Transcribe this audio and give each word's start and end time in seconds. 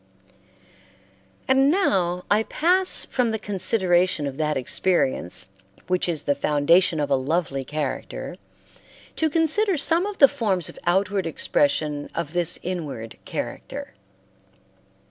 And 1.47 1.69
now 1.69 2.23
I 2.31 2.41
pass 2.41 3.05
from 3.05 3.29
the 3.29 3.37
consideration 3.37 4.25
of 4.25 4.37
that 4.37 4.57
experience 4.57 5.49
which 5.85 6.09
is 6.09 6.23
the 6.23 6.33
foundation 6.33 6.99
of 6.99 7.11
a 7.11 7.15
lovely 7.15 7.63
character 7.63 8.37
to 9.15 9.29
consider 9.29 9.77
some 9.77 10.07
of 10.07 10.17
the 10.17 10.27
forms 10.27 10.69
of 10.69 10.79
outward 10.87 11.27
expression 11.27 12.09
of 12.15 12.33
this 12.33 12.57
inward 12.63 13.19
character. 13.25 13.93